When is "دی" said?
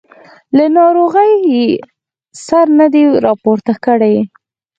2.93-3.03